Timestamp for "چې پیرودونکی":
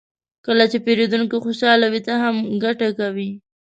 0.71-1.37